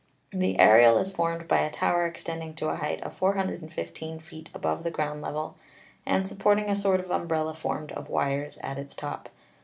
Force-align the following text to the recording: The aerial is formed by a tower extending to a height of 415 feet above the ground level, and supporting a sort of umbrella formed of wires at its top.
The 0.33 0.57
aerial 0.59 0.97
is 0.97 1.13
formed 1.13 1.47
by 1.47 1.59
a 1.59 1.69
tower 1.69 2.07
extending 2.07 2.55
to 2.55 2.69
a 2.69 2.77
height 2.77 3.03
of 3.03 3.13
415 3.15 4.19
feet 4.19 4.49
above 4.51 4.83
the 4.83 4.89
ground 4.89 5.21
level, 5.21 5.57
and 6.07 6.27
supporting 6.27 6.67
a 6.71 6.75
sort 6.75 6.99
of 6.99 7.11
umbrella 7.11 7.53
formed 7.53 7.91
of 7.91 8.09
wires 8.09 8.57
at 8.63 8.79
its 8.79 8.95
top. 8.95 9.29